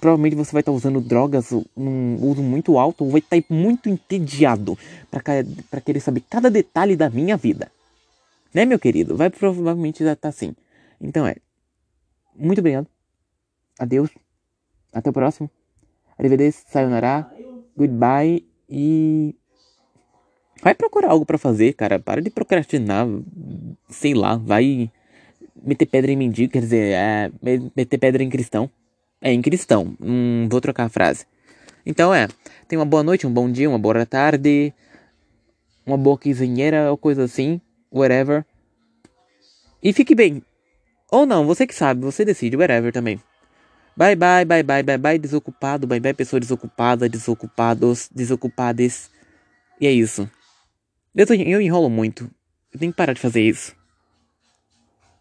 provavelmente 0.00 0.36
você 0.36 0.52
vai 0.52 0.60
estar 0.60 0.72
usando 0.72 1.00
drogas 1.00 1.50
num 1.76 2.16
uso 2.22 2.42
muito 2.42 2.78
alto 2.78 3.04
ou 3.04 3.10
vai 3.10 3.20
estar 3.20 3.36
muito 3.48 3.88
entediado 3.88 4.78
para 5.10 5.80
querer 5.80 6.00
saber 6.00 6.22
cada 6.28 6.50
detalhe 6.50 6.96
da 6.96 7.10
minha 7.10 7.36
vida. 7.36 7.70
Né, 8.52 8.64
meu 8.64 8.78
querido? 8.78 9.16
Vai 9.16 9.30
provavelmente 9.30 10.02
estar 10.02 10.28
assim. 10.28 10.54
Então 11.00 11.26
é. 11.26 11.36
Muito 12.34 12.58
obrigado. 12.58 12.86
Adeus. 13.78 14.10
Até 14.92 15.10
o 15.10 15.12
próximo. 15.12 15.50
Arrivederci, 16.18 16.64
sayonara. 16.68 17.30
Goodbye 17.76 18.46
e 18.68 19.34
vai 20.62 20.74
procurar 20.74 21.10
algo 21.10 21.26
para 21.26 21.36
fazer, 21.36 21.74
cara. 21.74 21.98
Para 21.98 22.22
de 22.22 22.30
procrastinar. 22.30 23.06
Sei 23.90 24.14
lá, 24.14 24.36
vai 24.36 24.90
meter 25.54 25.86
pedra 25.86 26.10
em 26.10 26.16
mendigo, 26.16 26.52
quer 26.52 26.60
dizer, 26.60 26.94
é, 26.94 27.30
meter 27.74 27.98
pedra 27.98 28.22
em 28.22 28.30
cristão. 28.30 28.70
É 29.20 29.32
em 29.32 29.42
cristão. 29.42 29.96
Hum, 30.00 30.48
vou 30.50 30.60
trocar 30.60 30.84
a 30.84 30.88
frase. 30.88 31.26
Então 31.84 32.14
é. 32.14 32.28
Tenha 32.68 32.80
uma 32.80 32.86
boa 32.86 33.02
noite, 33.02 33.26
um 33.26 33.32
bom 33.32 33.50
dia, 33.50 33.68
uma 33.68 33.78
boa 33.78 34.04
tarde. 34.04 34.72
Uma 35.84 35.96
boa 35.96 36.18
quinzeanheira 36.18 36.90
ou 36.90 36.96
coisa 36.96 37.24
assim. 37.24 37.60
Whatever. 37.92 38.44
E 39.82 39.92
fique 39.92 40.14
bem. 40.14 40.42
Ou 41.10 41.24
não, 41.24 41.46
você 41.46 41.66
que 41.66 41.74
sabe, 41.74 42.00
você 42.00 42.24
decide, 42.24 42.56
whatever 42.56 42.92
também. 42.92 43.20
Bye 43.96 44.16
bye, 44.16 44.44
bye 44.44 44.62
bye, 44.62 44.82
bye 44.82 44.98
bye, 44.98 45.18
desocupado, 45.18 45.86
bye 45.86 46.00
bye, 46.00 46.12
pessoa 46.12 46.40
desocupada, 46.40 47.08
desocupados, 47.08 48.10
desocupades. 48.12 49.10
E 49.80 49.86
é 49.86 49.92
isso. 49.92 50.28
Eu, 51.14 51.26
tô, 51.26 51.34
eu 51.34 51.60
enrolo 51.60 51.88
muito. 51.88 52.30
Eu 52.72 52.80
tenho 52.80 52.92
que 52.92 52.96
parar 52.96 53.12
de 53.12 53.20
fazer 53.20 53.40
isso. 53.40 53.74